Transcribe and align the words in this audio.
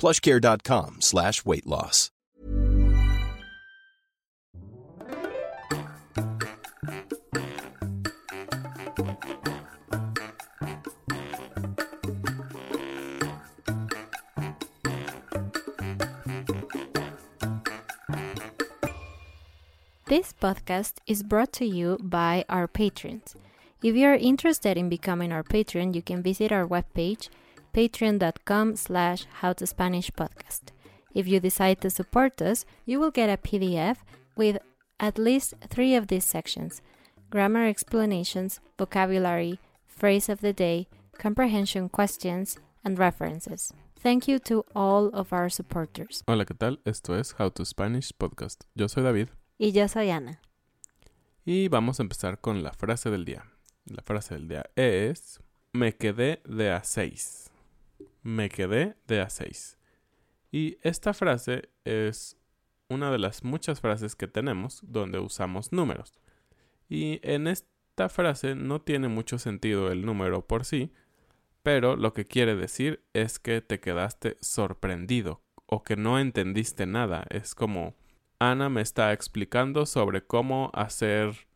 plushcare.com 0.00 0.96
slash 1.00 1.44
weight 1.44 1.66
loss. 1.66 2.10
This 20.06 20.32
podcast 20.32 20.94
is 21.06 21.22
brought 21.22 21.52
to 21.52 21.64
you 21.64 21.98
by 22.02 22.44
our 22.48 22.66
patrons. 22.66 23.36
If 23.82 23.94
you 23.94 24.06
are 24.08 24.14
interested 24.14 24.76
in 24.76 24.88
becoming 24.88 25.30
our 25.30 25.44
patron, 25.44 25.94
you 25.94 26.02
can 26.02 26.22
visit 26.22 26.50
our 26.50 26.66
webpage, 26.66 27.28
patreon.com 27.72 28.76
slash 28.76 29.26
howtospanishpodcast. 29.42 30.72
If 31.14 31.26
you 31.26 31.40
decide 31.40 31.80
to 31.80 31.90
support 31.90 32.40
us, 32.40 32.64
you 32.86 33.00
will 33.00 33.10
get 33.10 33.28
a 33.30 33.36
PDF 33.36 33.96
with 34.36 34.58
at 34.98 35.18
least 35.18 35.54
three 35.68 35.94
of 35.96 36.06
these 36.08 36.24
sections 36.24 36.82
grammar 37.30 37.66
explanations, 37.66 38.60
vocabulary, 38.78 39.58
phrase 39.86 40.28
of 40.28 40.40
the 40.40 40.52
day, 40.52 40.88
comprehension 41.18 41.88
questions, 41.88 42.58
and 42.84 42.98
references. 42.98 43.72
Thank 44.02 44.26
you 44.26 44.38
to 44.40 44.64
all 44.74 45.08
of 45.12 45.32
our 45.32 45.48
supporters. 45.50 46.22
Hola, 46.26 46.44
¿qué 46.44 46.54
tal? 46.56 46.80
Esto 46.84 47.14
es 47.14 47.34
How 47.38 47.50
to 47.50 47.64
Spanish 47.64 48.12
Podcast. 48.16 48.64
Yo 48.74 48.88
soy 48.88 49.02
David 49.02 49.28
Y 49.58 49.72
yo 49.72 49.86
soy 49.88 50.10
Ana. 50.10 50.40
y 51.44 51.68
vamos 51.68 52.00
a 52.00 52.02
empezar 52.02 52.40
con 52.40 52.62
la 52.62 52.72
frase 52.72 53.10
del 53.10 53.24
día. 53.24 53.44
La 53.84 54.02
frase 54.02 54.34
del 54.34 54.48
día 54.48 54.64
es 54.76 55.40
me 55.72 55.94
quedé 55.96 56.40
de 56.46 56.70
a 56.70 56.82
6. 56.82 57.49
Me 58.22 58.48
quedé 58.48 58.96
de 59.06 59.20
a 59.20 59.30
6. 59.30 59.78
Y 60.52 60.78
esta 60.82 61.14
frase 61.14 61.70
es 61.84 62.36
una 62.88 63.10
de 63.10 63.18
las 63.18 63.44
muchas 63.44 63.80
frases 63.80 64.16
que 64.16 64.26
tenemos 64.26 64.80
donde 64.82 65.18
usamos 65.18 65.72
números. 65.72 66.14
Y 66.88 67.20
en 67.22 67.46
esta 67.46 68.08
frase 68.08 68.54
no 68.54 68.80
tiene 68.80 69.08
mucho 69.08 69.38
sentido 69.38 69.92
el 69.92 70.04
número 70.04 70.46
por 70.46 70.64
sí, 70.64 70.92
pero 71.62 71.96
lo 71.96 72.12
que 72.12 72.24
quiere 72.24 72.56
decir 72.56 73.04
es 73.12 73.38
que 73.38 73.60
te 73.60 73.80
quedaste 73.80 74.38
sorprendido 74.40 75.42
o 75.66 75.84
que 75.84 75.96
no 75.96 76.18
entendiste 76.18 76.86
nada. 76.86 77.24
Es 77.30 77.54
como 77.54 77.94
Ana 78.38 78.68
me 78.68 78.80
está 78.80 79.12
explicando 79.12 79.86
sobre 79.86 80.26
cómo 80.26 80.70
hacer 80.74 81.46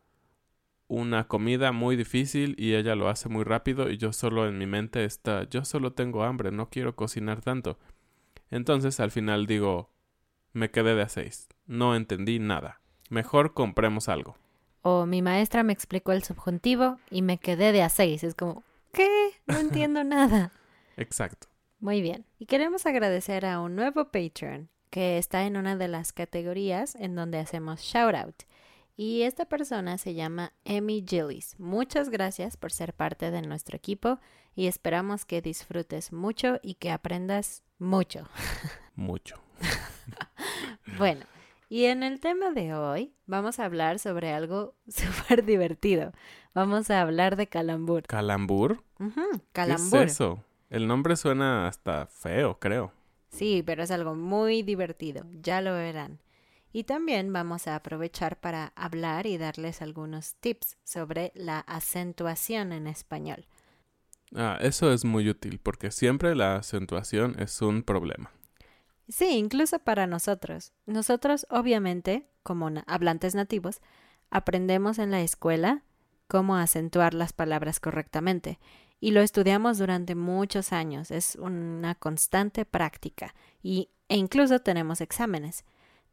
una 0.87 1.27
comida 1.27 1.71
muy 1.71 1.95
difícil 1.95 2.55
y 2.57 2.75
ella 2.75 2.95
lo 2.95 3.09
hace 3.09 3.29
muy 3.29 3.43
rápido 3.43 3.89
y 3.89 3.97
yo 3.97 4.13
solo 4.13 4.47
en 4.47 4.57
mi 4.57 4.67
mente 4.67 5.03
está, 5.05 5.49
yo 5.49 5.65
solo 5.65 5.93
tengo 5.93 6.23
hambre, 6.23 6.51
no 6.51 6.69
quiero 6.69 6.95
cocinar 6.95 7.41
tanto. 7.41 7.79
Entonces 8.51 8.99
al 8.99 9.11
final 9.11 9.47
digo, 9.47 9.89
me 10.53 10.71
quedé 10.71 10.95
de 10.95 11.01
a 11.01 11.09
seis, 11.09 11.47
no 11.65 11.95
entendí 11.95 12.39
nada. 12.39 12.81
Mejor 13.09 13.53
compremos 13.53 14.09
algo. 14.09 14.37
O 14.81 15.05
mi 15.05 15.21
maestra 15.21 15.63
me 15.63 15.73
explicó 15.73 16.11
el 16.11 16.23
subjuntivo 16.23 16.99
y 17.09 17.23
me 17.23 17.39
quedé 17.39 17.71
de 17.71 17.81
a 17.81 17.89
seis. 17.89 18.23
Es 18.23 18.35
como, 18.35 18.63
¿qué? 18.93 19.31
No 19.47 19.57
entiendo 19.57 20.03
nada. 20.05 20.51
Exacto. 20.97 21.47
Muy 21.79 22.01
bien. 22.01 22.25
Y 22.39 22.45
queremos 22.45 22.85
agradecer 22.85 23.45
a 23.45 23.59
un 23.59 23.75
nuevo 23.75 24.05
Patreon 24.05 24.69
que 24.89 25.17
está 25.17 25.45
en 25.45 25.57
una 25.57 25.75
de 25.75 25.87
las 25.87 26.13
categorías 26.13 26.95
en 26.95 27.15
donde 27.15 27.39
hacemos 27.39 27.81
shout 27.81 28.15
out. 28.15 28.35
Y 28.97 29.23
esta 29.23 29.45
persona 29.45 29.97
se 29.97 30.13
llama 30.13 30.53
Emmy 30.63 31.03
Gillis. 31.07 31.55
Muchas 31.59 32.09
gracias 32.09 32.55
por 32.55 32.71
ser 32.71 32.93
parte 32.93 33.29
de 33.29 33.41
nuestro 33.41 33.75
equipo 33.75 34.19
y 34.55 34.67
esperamos 34.67 35.25
que 35.25 35.41
disfrutes 35.41 36.13
mucho 36.13 36.59
y 36.63 36.75
que 36.75 36.91
aprendas 36.91 37.63
mucho. 37.79 38.27
Mucho. 38.95 39.35
Bueno, 40.97 41.25
y 41.67 41.85
en 41.85 42.03
el 42.03 42.21
tema 42.21 42.51
de 42.51 42.73
hoy 42.73 43.13
vamos 43.25 43.59
a 43.59 43.65
hablar 43.65 43.99
sobre 43.99 44.31
algo 44.31 44.75
súper 44.87 45.43
divertido. 45.43 46.13
Vamos 46.53 46.89
a 46.89 47.01
hablar 47.01 47.35
de 47.35 47.47
calambur. 47.47 48.03
¿Calambur? 48.03 48.83
Ujú, 48.99 49.21
¿Qué 49.31 49.43
calambur. 49.51 50.03
es 50.03 50.11
eso? 50.13 50.41
El 50.69 50.87
nombre 50.87 51.17
suena 51.17 51.67
hasta 51.67 52.05
feo, 52.05 52.59
creo. 52.59 52.93
Sí, 53.29 53.61
pero 53.65 53.83
es 53.83 53.91
algo 53.91 54.15
muy 54.15 54.61
divertido, 54.63 55.25
ya 55.41 55.59
lo 55.59 55.73
verán. 55.73 56.19
Y 56.75 56.83
también 56.83 57.31
vamos 57.31 57.67
a 57.67 57.77
aprovechar 57.77 58.37
para 58.37 58.73
hablar 58.75 59.27
y 59.27 59.37
darles 59.37 59.81
algunos 59.81 60.35
tips 60.41 60.75
sobre 60.83 61.31
la 61.33 61.59
acentuación 61.59 62.73
en 62.73 62.87
español. 62.87 63.45
Ah, 64.35 64.57
eso 64.59 64.91
es 64.91 65.05
muy 65.05 65.29
útil 65.29 65.61
porque 65.63 65.89
siempre 65.89 66.35
la 66.35 66.57
acentuación 66.57 67.39
es 67.39 67.61
un 67.61 67.81
problema. 67.81 68.29
Sí, 69.07 69.37
incluso 69.37 69.79
para 69.79 70.05
nosotros. 70.05 70.73
Nosotros, 70.85 71.47
obviamente, 71.49 72.27
como 72.43 72.69
hablantes 72.87 73.35
nativos, 73.35 73.79
aprendemos 74.29 74.99
en 74.99 75.11
la 75.11 75.21
escuela 75.21 75.83
cómo 76.27 76.57
acentuar 76.57 77.13
las 77.13 77.31
palabras 77.31 77.79
correctamente. 77.79 78.59
Y 78.99 79.11
lo 79.11 79.21
estudiamos 79.21 79.77
durante 79.77 80.13
muchos 80.13 80.73
años. 80.73 81.09
Es 81.09 81.37
una 81.37 81.95
constante 81.95 82.65
práctica. 82.65 83.33
Y, 83.63 83.91
e 84.09 84.17
incluso 84.17 84.59
tenemos 84.59 84.99
exámenes. 84.99 85.63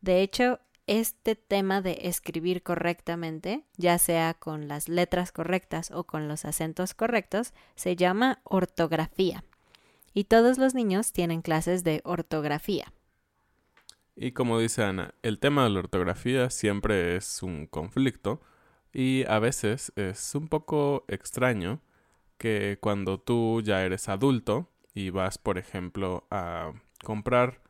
De 0.02 0.20
hecho, 0.20 0.58
este 0.88 1.36
tema 1.36 1.80
de 1.80 2.00
escribir 2.02 2.64
correctamente, 2.64 3.64
ya 3.76 3.98
sea 3.98 4.34
con 4.34 4.66
las 4.66 4.88
letras 4.88 5.30
correctas 5.30 5.92
o 5.92 6.04
con 6.04 6.26
los 6.26 6.44
acentos 6.44 6.92
correctos, 6.92 7.54
se 7.76 7.94
llama 7.94 8.40
ortografía. 8.42 9.44
Y 10.12 10.24
todos 10.24 10.58
los 10.58 10.74
niños 10.74 11.12
tienen 11.12 11.40
clases 11.40 11.84
de 11.84 12.02
ortografía. 12.04 12.92
Y 14.16 14.32
como 14.32 14.58
dice 14.58 14.82
Ana, 14.82 15.14
el 15.22 15.38
tema 15.38 15.64
de 15.64 15.70
la 15.70 15.78
ortografía 15.78 16.50
siempre 16.50 17.16
es 17.16 17.42
un 17.42 17.66
conflicto 17.66 18.42
y 18.92 19.24
a 19.28 19.38
veces 19.38 19.92
es 19.94 20.34
un 20.34 20.48
poco 20.48 21.04
extraño 21.06 21.80
que 22.38 22.76
cuando 22.80 23.20
tú 23.20 23.62
ya 23.62 23.84
eres 23.84 24.08
adulto 24.08 24.68
y 24.94 25.10
vas, 25.10 25.38
por 25.38 25.58
ejemplo, 25.58 26.26
a 26.30 26.72
comprar 27.04 27.62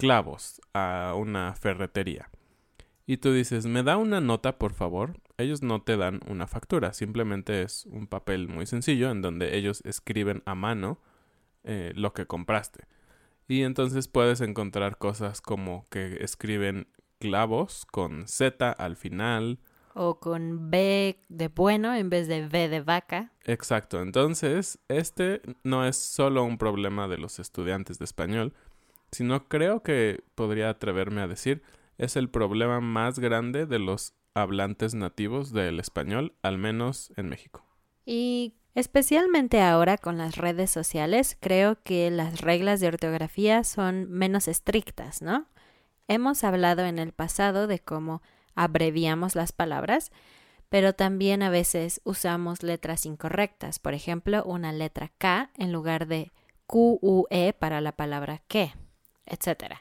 clavos 0.00 0.60
a 0.74 1.14
una 1.16 1.54
ferretería 1.54 2.30
y 3.10 3.16
tú 3.16 3.32
dices, 3.32 3.66
¿me 3.66 3.82
da 3.82 3.96
una 3.96 4.20
nota, 4.20 4.56
por 4.56 4.72
favor? 4.72 5.18
Ellos 5.36 5.64
no 5.64 5.82
te 5.82 5.96
dan 5.96 6.20
una 6.28 6.46
factura, 6.46 6.92
simplemente 6.92 7.62
es 7.62 7.86
un 7.86 8.06
papel 8.06 8.46
muy 8.46 8.66
sencillo 8.66 9.10
en 9.10 9.20
donde 9.20 9.56
ellos 9.56 9.82
escriben 9.84 10.44
a 10.46 10.54
mano 10.54 11.00
eh, 11.64 11.90
lo 11.96 12.12
que 12.12 12.26
compraste. 12.26 12.86
Y 13.48 13.62
entonces 13.62 14.06
puedes 14.06 14.40
encontrar 14.42 14.96
cosas 14.96 15.40
como 15.40 15.88
que 15.90 16.22
escriben 16.22 16.86
clavos 17.18 17.84
con 17.84 18.28
Z 18.28 18.70
al 18.70 18.94
final. 18.94 19.58
O 19.94 20.20
con 20.20 20.70
B 20.70 21.20
de 21.28 21.48
bueno 21.48 21.92
en 21.96 22.10
vez 22.10 22.28
de 22.28 22.46
V 22.46 22.68
de 22.68 22.80
vaca. 22.80 23.32
Exacto. 23.42 24.02
Entonces, 24.02 24.78
este 24.86 25.42
no 25.64 25.84
es 25.84 25.96
solo 25.96 26.44
un 26.44 26.58
problema 26.58 27.08
de 27.08 27.18
los 27.18 27.40
estudiantes 27.40 27.98
de 27.98 28.04
español, 28.04 28.54
sino 29.12 29.48
creo 29.48 29.82
que 29.82 30.22
podría 30.34 30.70
atreverme 30.70 31.20
a 31.20 31.28
decir 31.28 31.62
es 31.98 32.16
el 32.16 32.30
problema 32.30 32.80
más 32.80 33.18
grande 33.18 33.66
de 33.66 33.78
los 33.78 34.14
hablantes 34.34 34.94
nativos 34.94 35.52
del 35.52 35.80
español, 35.80 36.34
al 36.42 36.56
menos 36.56 37.12
en 37.16 37.28
México. 37.28 37.66
Y 38.06 38.54
especialmente 38.74 39.60
ahora 39.60 39.98
con 39.98 40.16
las 40.16 40.36
redes 40.36 40.70
sociales, 40.70 41.36
creo 41.40 41.82
que 41.82 42.10
las 42.10 42.40
reglas 42.40 42.80
de 42.80 42.88
ortografía 42.88 43.64
son 43.64 44.10
menos 44.10 44.48
estrictas, 44.48 45.20
¿no? 45.20 45.46
Hemos 46.08 46.42
hablado 46.42 46.84
en 46.86 46.98
el 46.98 47.12
pasado 47.12 47.66
de 47.66 47.78
cómo 47.78 48.22
abreviamos 48.54 49.34
las 49.34 49.52
palabras, 49.52 50.10
pero 50.68 50.94
también 50.94 51.42
a 51.42 51.50
veces 51.50 52.00
usamos 52.04 52.62
letras 52.62 53.06
incorrectas, 53.06 53.78
por 53.78 53.94
ejemplo, 53.94 54.42
una 54.44 54.72
letra 54.72 55.12
K 55.18 55.50
en 55.56 55.72
lugar 55.72 56.06
de 56.06 56.32
QUE 56.66 57.52
para 57.58 57.80
la 57.80 57.92
palabra 57.92 58.42
que, 58.48 58.72
etc. 59.26 59.74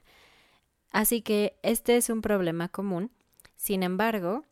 Así 0.92 1.22
que 1.22 1.58
este 1.64 1.98
es 1.98 2.10
un 2.10 2.22
problema 2.22 2.70
común. 2.70 3.12
Sin 3.56 3.84
embargo, 3.84 4.46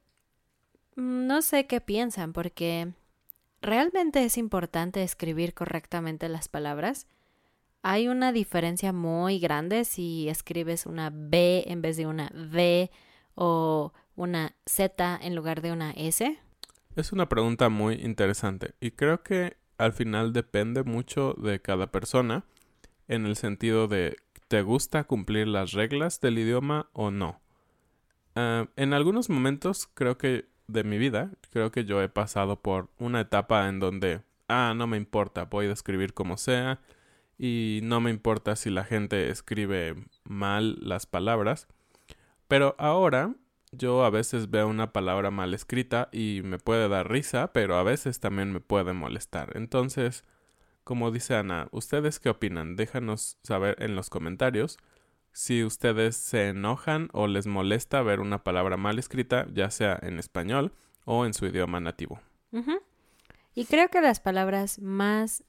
no 0.96 1.42
sé 1.42 1.68
qué 1.68 1.82
piensan 1.82 2.34
porque 2.34 2.94
¿realmente 3.62 4.24
es 4.24 4.38
importante 4.38 5.04
escribir 5.04 5.54
correctamente 5.54 6.30
las 6.30 6.48
palabras? 6.48 7.08
Hay 7.84 8.08
una 8.08 8.32
diferencia 8.32 8.92
muy 8.92 9.40
grande 9.40 9.86
si 9.86 10.28
escribes 10.30 10.86
una 10.86 11.12
B 11.14 11.64
en 11.68 11.82
vez 11.82 11.98
de 11.98 12.08
una 12.08 12.32
V 12.34 12.92
o 13.36 13.94
una 14.16 14.56
Z 14.66 15.20
en 15.22 15.36
lugar 15.36 15.62
de 15.62 15.72
una 15.72 15.92
S. 15.92 16.40
Es 16.96 17.12
una 17.12 17.30
pregunta 17.30 17.70
muy 17.70 17.96
interesante 17.96 18.74
y 18.80 18.92
creo 18.92 19.22
que 19.22 19.58
al 19.78 19.94
final 19.94 20.34
depende 20.34 20.84
mucho 20.84 21.36
de 21.36 21.62
cada 21.62 21.92
persona 21.92 22.44
en 23.08 23.26
el 23.26 23.36
sentido 23.36 23.88
de 23.88 24.18
¿te 24.48 24.62
gusta 24.62 25.04
cumplir 25.04 25.48
las 25.48 25.72
reglas 25.72 26.22
del 26.22 26.40
idioma 26.40 26.90
o 26.94 27.12
no? 27.12 27.42
Ah, 28.36 28.68
en 28.76 28.94
algunos 28.94 29.30
momentos 29.30 29.90
creo 29.94 30.18
que 30.18 30.46
de 30.68 30.84
mi 30.84 30.98
vida, 30.98 31.32
creo 31.52 31.72
que 31.72 31.86
yo 31.86 32.02
he 32.02 32.10
pasado 32.10 32.62
por 32.62 32.90
una 33.00 33.22
etapa 33.22 33.68
en 33.68 33.80
donde, 33.80 34.22
ah, 34.48 34.74
no 34.76 34.88
me 34.88 34.98
importa, 34.98 35.46
voy 35.46 35.68
a 35.68 35.74
escribir 35.74 36.14
como 36.14 36.38
sea 36.38 36.80
y 37.38 37.80
no 37.84 38.02
me 38.02 38.10
importa 38.10 38.56
si 38.56 38.70
la 38.70 38.84
gente 38.84 39.30
escribe 39.30 39.96
mal 40.24 40.78
las 40.82 41.06
palabras. 41.06 41.68
Pero 42.48 42.76
ahora 42.78 43.36
yo 43.72 44.06
a 44.06 44.10
veces 44.10 44.50
veo 44.50 44.68
una 44.68 44.94
palabra 44.94 45.32
mal 45.32 45.54
escrita 45.54 46.10
y 46.12 46.42
me 46.44 46.58
puede 46.58 46.88
dar 46.90 47.12
risa, 47.12 47.52
pero 47.54 47.78
a 47.78 47.84
veces 47.84 48.20
también 48.20 48.52
me 48.52 48.60
puede 48.60 48.94
molestar. 48.94 49.56
Entonces, 49.56 50.24
como 50.88 51.12
dice 51.12 51.36
Ana, 51.36 51.68
¿ustedes 51.72 52.18
qué 52.18 52.30
opinan? 52.30 52.78
Déjanos 52.78 53.38
saber 53.44 53.76
en 53.84 53.98
los 53.98 54.10
comentarios 54.10 54.78
si 55.34 55.66
ustedes 55.66 56.16
se 56.16 56.48
enojan 56.48 57.10
o 57.12 57.28
les 57.28 57.46
molesta 57.46 58.02
ver 58.04 58.22
una 58.22 58.46
palabra 58.46 58.78
mal 58.78 58.98
escrita, 58.98 59.48
ya 59.52 59.70
sea 59.70 60.00
en 60.02 60.18
español 60.18 60.72
o 61.04 61.26
en 61.26 61.34
su 61.34 61.46
idioma 61.46 61.82
nativo. 61.82 62.22
Y 63.54 63.66
creo 63.66 63.90
que 63.90 64.00
las 64.00 64.22
palabras 64.22 64.80
más 64.80 65.44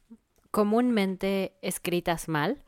comúnmente 0.50 1.56
escritas 1.62 2.26
mal 2.26 2.64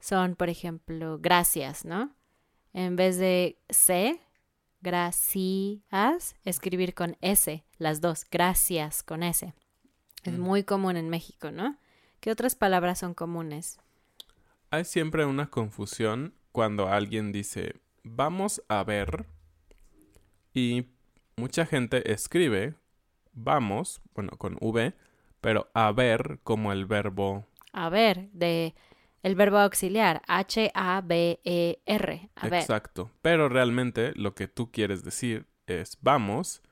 son, 0.00 0.34
por 0.34 0.48
ejemplo, 0.48 1.18
gracias, 1.20 1.84
¿no? 1.84 2.16
En 2.72 2.96
vez 2.96 3.18
de 3.18 3.58
C, 3.68 4.18
gracias, 4.80 6.36
escribir 6.46 6.94
con 6.94 7.18
S, 7.20 7.66
las 7.76 8.00
dos, 8.00 8.24
gracias 8.30 9.02
con 9.02 9.22
S. 9.22 9.52
Es 10.22 10.32
mm. 10.32 10.40
muy 10.40 10.64
común 10.64 10.96
en 10.96 11.10
México, 11.10 11.50
¿no? 11.50 11.76
¿Qué 12.24 12.30
otras 12.30 12.56
palabras 12.56 13.00
son 13.00 13.12
comunes? 13.12 13.78
Hay 14.70 14.86
siempre 14.86 15.26
una 15.26 15.50
confusión 15.50 16.32
cuando 16.52 16.88
alguien 16.88 17.32
dice, 17.32 17.74
vamos 18.02 18.62
a 18.68 18.82
ver, 18.82 19.26
y 20.54 20.86
mucha 21.36 21.66
gente 21.66 22.10
escribe, 22.10 22.76
vamos, 23.34 24.00
bueno, 24.14 24.30
con 24.38 24.56
V, 24.62 24.94
pero 25.42 25.68
a 25.74 25.92
ver 25.92 26.38
como 26.44 26.72
el 26.72 26.86
verbo. 26.86 27.46
A 27.74 27.90
ver, 27.90 28.30
de 28.32 28.74
el 29.22 29.34
verbo 29.34 29.58
auxiliar, 29.58 30.22
H-A-B-E-R. 30.26 32.30
Exacto. 32.42 33.10
Pero 33.20 33.50
realmente 33.50 34.12
lo 34.14 34.34
que 34.34 34.48
tú 34.48 34.70
quieres 34.70 35.04
decir 35.04 35.46
es 35.66 35.98
vamos 36.00 36.62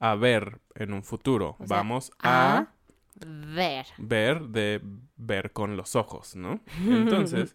a 0.00 0.14
ver 0.16 0.60
en 0.74 0.92
un 0.92 1.02
futuro. 1.02 1.56
vamos 1.60 2.12
a, 2.18 2.74
ver. 3.26 3.86
Ver 3.98 4.42
de 4.48 4.80
ver 5.16 5.52
con 5.52 5.76
los 5.76 5.96
ojos, 5.96 6.36
¿no? 6.36 6.60
Entonces, 6.86 7.54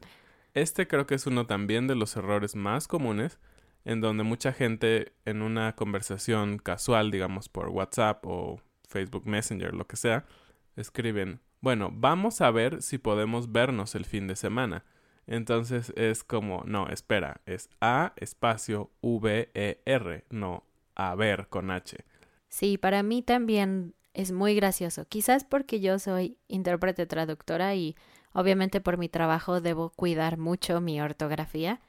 este 0.54 0.88
creo 0.88 1.08
que 1.08 1.16
es 1.16 1.26
uno 1.28 1.46
también 1.46 1.88
de 1.88 1.96
los 1.96 2.16
errores 2.16 2.56
más 2.56 2.88
comunes 2.88 3.40
en 3.86 4.02
donde 4.02 4.24
mucha 4.24 4.54
gente 4.54 5.14
en 5.26 5.42
una 5.42 5.76
conversación 5.76 6.58
casual, 6.58 7.12
digamos 7.12 7.50
por 7.50 7.70
WhatsApp 7.70 8.26
o 8.26 8.62
Facebook 8.88 9.28
Messenger, 9.28 9.74
lo 9.74 9.88
que 9.88 9.98
sea, 9.98 10.26
escriben, 10.76 11.42
bueno, 11.60 11.92
vamos 11.94 12.42
a 12.42 12.52
ver 12.52 12.82
si 12.82 12.98
podemos 12.98 13.52
vernos 13.52 13.96
el 13.96 14.06
fin 14.06 14.28
de 14.28 14.36
semana. 14.36 14.86
Entonces 15.26 15.94
es 15.96 16.24
como, 16.24 16.64
no, 16.66 16.90
espera, 16.90 17.42
es 17.46 17.70
A 17.80 18.14
espacio 18.18 18.92
V 19.02 19.50
E 19.54 19.82
R, 19.86 20.26
no 20.30 20.64
a 20.96 21.16
ver 21.16 21.48
con 21.48 21.72
H. 21.72 21.98
Sí, 22.50 22.78
para 22.78 23.04
mí 23.04 23.22
también 23.22 23.96
es 24.14 24.32
muy 24.32 24.56
gracioso. 24.56 25.06
Quizás 25.06 25.44
porque 25.44 25.80
yo 25.80 26.00
soy 26.00 26.38
intérprete 26.48 27.06
traductora 27.06 27.76
y 27.76 27.96
Obviamente 28.34 28.82
por 28.82 28.98
mi 28.98 29.10
trabajo 29.10 29.62
debo 29.62 29.92
cuidar 29.92 30.38
mucho 30.38 30.82
mi 30.82 31.00
ortografía 31.00 31.80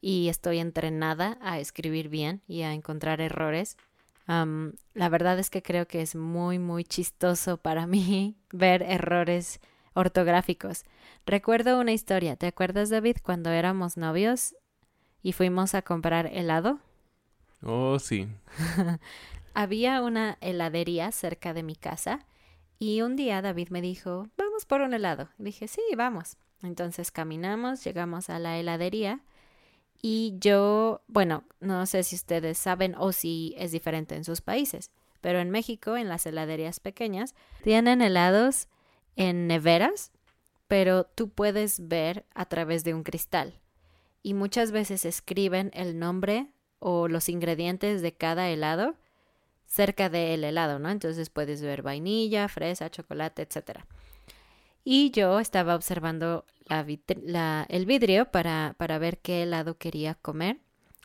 y 0.00 0.28
estoy 0.28 0.58
entrenada 0.58 1.38
a 1.40 1.60
escribir 1.60 2.08
bien 2.08 2.42
y 2.48 2.62
a 2.62 2.72
encontrar 2.72 3.20
errores. 3.20 3.76
la 4.26 5.08
verdad 5.08 5.38
es 5.38 5.48
que 5.50 5.62
creo 5.62 5.86
que 5.86 6.02
es 6.02 6.16
muy, 6.16 6.58
muy 6.58 6.84
chistoso 6.84 7.56
para 7.56 7.86
mí 7.86 8.36
ver 8.52 8.82
errores 8.82 9.60
ortográficos. 9.94 10.84
Recuerdo 11.24 11.80
una 11.80 11.92
historia. 11.92 12.36
¿Te 12.36 12.46
acuerdas, 12.46 12.90
David, 12.90 13.18
cuando 13.22 13.50
éramos 13.50 13.96
novios 13.96 14.54
y 15.22 15.32
fuimos 15.32 15.74
a 15.74 15.82
comprar 15.82 16.26
helado? 16.26 16.80
Oh, 17.62 17.98
sí. 17.98 18.28
Había 19.58 20.02
una 20.02 20.36
heladería 20.42 21.10
cerca 21.12 21.54
de 21.54 21.62
mi 21.62 21.76
casa 21.76 22.26
y 22.78 23.00
un 23.00 23.16
día 23.16 23.40
David 23.40 23.70
me 23.70 23.80
dijo, 23.80 24.28
vamos 24.36 24.66
por 24.66 24.82
un 24.82 24.92
helado. 24.92 25.30
dije, 25.38 25.66
sí, 25.66 25.80
vamos. 25.96 26.36
Entonces 26.62 27.10
caminamos, 27.10 27.82
llegamos 27.82 28.28
a 28.28 28.38
la 28.38 28.58
heladería 28.58 29.22
y 30.02 30.34
yo, 30.40 31.00
bueno, 31.06 31.44
no 31.58 31.86
sé 31.86 32.02
si 32.02 32.16
ustedes 32.16 32.58
saben 32.58 32.94
o 32.98 33.12
si 33.12 33.54
es 33.56 33.72
diferente 33.72 34.14
en 34.14 34.24
sus 34.24 34.42
países, 34.42 34.90
pero 35.22 35.38
en 35.38 35.50
México, 35.50 35.96
en 35.96 36.10
las 36.10 36.26
heladerías 36.26 36.78
pequeñas, 36.78 37.34
tienen 37.64 38.02
helados 38.02 38.68
en 39.16 39.46
neveras, 39.46 40.12
pero 40.68 41.04
tú 41.04 41.30
puedes 41.30 41.88
ver 41.88 42.26
a 42.34 42.44
través 42.44 42.84
de 42.84 42.92
un 42.92 43.04
cristal. 43.04 43.58
Y 44.22 44.34
muchas 44.34 44.70
veces 44.70 45.06
escriben 45.06 45.70
el 45.72 45.98
nombre 45.98 46.52
o 46.78 47.08
los 47.08 47.30
ingredientes 47.30 48.02
de 48.02 48.12
cada 48.12 48.50
helado 48.50 48.96
cerca 49.66 50.08
del 50.08 50.44
helado, 50.44 50.78
¿no? 50.78 50.90
Entonces 50.90 51.30
puedes 51.30 51.62
ver 51.62 51.82
vainilla, 51.82 52.48
fresa, 52.48 52.90
chocolate, 52.90 53.42
etc. 53.42 53.80
Y 54.84 55.10
yo 55.10 55.40
estaba 55.40 55.74
observando 55.74 56.44
la, 56.68 57.66
el 57.68 57.86
vidrio 57.86 58.30
para, 58.30 58.74
para 58.78 58.98
ver 58.98 59.18
qué 59.18 59.42
helado 59.42 59.78
quería 59.78 60.14
comer. 60.14 60.58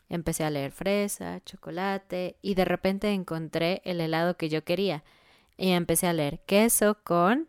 Empecé 0.08 0.44
a 0.44 0.50
leer 0.50 0.72
fresa, 0.72 1.40
chocolate 1.44 2.36
y 2.42 2.54
de 2.54 2.64
repente 2.64 3.10
encontré 3.10 3.82
el 3.84 4.00
helado 4.00 4.36
que 4.36 4.48
yo 4.48 4.64
quería. 4.64 5.04
Y 5.56 5.70
empecé 5.70 6.06
a 6.06 6.12
leer 6.12 6.40
queso 6.40 6.98
con... 7.02 7.48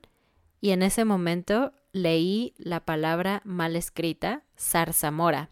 Y 0.62 0.72
en 0.72 0.82
ese 0.82 1.04
momento 1.04 1.74
leí 1.92 2.54
la 2.58 2.80
palabra 2.80 3.42
mal 3.44 3.76
escrita, 3.76 4.44
zarzamora. 4.58 5.50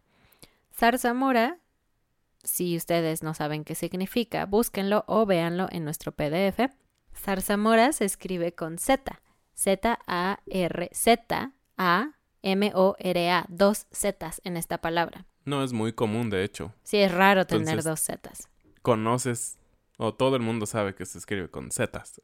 Zarzamora 0.73 1.60
si 2.43 2.77
ustedes 2.77 3.23
no 3.23 3.33
saben 3.33 3.63
qué 3.63 3.75
significa, 3.75 4.45
búsquenlo 4.45 5.03
o 5.07 5.25
véanlo 5.25 5.67
en 5.71 5.83
nuestro 5.83 6.11
PDF. 6.11 6.69
Zarzamora 7.15 7.91
se 7.91 8.05
escribe 8.05 8.53
con 8.53 8.77
Z. 8.77 9.19
Z-A-R-Z-A-M-O-R-A. 9.55 10.25
Dos 13.49 13.87
Zetas 13.93 14.41
en 14.43 14.57
esta 14.57 14.79
palabra. 14.79 15.25
No 15.45 15.63
es 15.63 15.73
muy 15.73 15.93
común, 15.93 16.29
de 16.29 16.43
hecho. 16.43 16.73
Sí, 16.83 16.97
es 16.97 17.11
raro 17.11 17.45
tener 17.45 17.83
dos 17.83 18.01
Zetas. 18.01 18.49
Conoces, 18.81 19.57
o 19.97 20.13
todo 20.13 20.35
el 20.35 20.41
mundo 20.41 20.65
sabe 20.65 20.95
que 20.95 21.05
se 21.05 21.17
escribe 21.17 21.49
con 21.49 21.71
Zetas. 21.71 22.21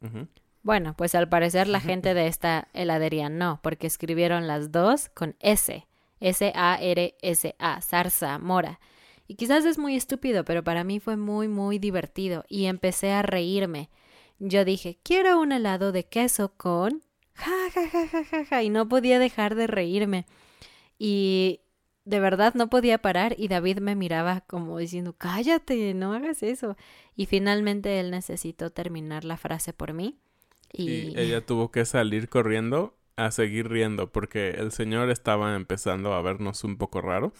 Bueno, 0.63 0.95
pues 0.97 1.15
al 1.15 1.29
parecer 1.29 1.67
la 1.67 1.79
gente 1.79 2.13
de 2.13 2.27
esta 2.27 2.67
heladería 2.73 3.29
no, 3.29 3.59
porque 3.61 3.87
escribieron 3.87 4.47
las 4.47 4.71
dos 4.71 5.09
con 5.09 5.35
S 5.39 5.85
S-A-R-S-A, 6.19 7.81
zarza, 7.81 8.39
mora. 8.39 8.79
Y 9.27 9.35
quizás 9.35 9.65
es 9.65 9.77
muy 9.77 9.95
estúpido, 9.95 10.45
pero 10.45 10.63
para 10.63 10.83
mí 10.83 10.99
fue 10.99 11.17
muy, 11.17 11.47
muy 11.47 11.79
divertido 11.79 12.45
y 12.47 12.65
empecé 12.65 13.11
a 13.11 13.21
reírme. 13.21 13.89
Yo 14.39 14.63
dije, 14.65 14.99
quiero 15.03 15.39
un 15.39 15.51
helado 15.51 15.91
de 15.91 16.05
queso 16.05 16.53
con... 16.55 17.03
Ja, 17.33 17.51
ja, 17.73 17.89
ja, 17.89 18.07
ja, 18.07 18.23
ja, 18.23 18.45
ja, 18.45 18.63
y 18.63 18.69
no 18.69 18.87
podía 18.87 19.19
dejar 19.19 19.55
de 19.55 19.67
reírme. 19.67 20.25
Y 20.97 21.61
de 22.05 22.19
verdad 22.21 22.53
no 22.53 22.69
podía 22.69 22.99
parar 22.99 23.35
y 23.37 23.49
David 23.49 23.79
me 23.79 23.95
miraba 23.95 24.41
como 24.41 24.77
diciendo, 24.77 25.13
cállate, 25.17 25.93
no 25.93 26.13
hagas 26.13 26.41
eso. 26.41 26.77
Y 27.15 27.25
finalmente 27.25 27.99
él 27.99 28.11
necesitó 28.11 28.71
terminar 28.71 29.25
la 29.25 29.37
frase 29.37 29.73
por 29.73 29.93
mí. 29.93 30.17
Y, 30.71 31.19
ella 31.19 31.45
tuvo 31.45 31.69
que 31.69 31.85
salir 31.85 32.29
corriendo 32.29 32.97
a 33.17 33.31
seguir 33.31 33.67
riendo 33.67 34.11
porque 34.11 34.51
el 34.51 34.71
señor 34.71 35.09
estaba 35.09 35.55
empezando 35.55 36.13
a 36.13 36.21
vernos 36.21 36.63
un 36.63 36.77
poco 36.77 37.01
raro. 37.01 37.33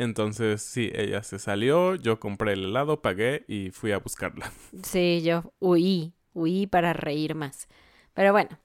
Entonces, 0.00 0.62
sí, 0.62 0.90
ella 0.94 1.22
se 1.22 1.38
salió, 1.38 1.94
yo 1.94 2.18
compré 2.20 2.54
el 2.54 2.64
helado, 2.64 3.02
pagué 3.02 3.44
y 3.48 3.70
fui 3.70 3.92
a 3.92 3.98
buscarla. 3.98 4.50
Sí, 4.82 5.20
yo 5.22 5.52
huí, 5.58 6.14
huí 6.32 6.66
para 6.66 6.94
reír 6.94 7.34
más. 7.34 7.68
Pero 8.14 8.32
bueno, 8.32 8.58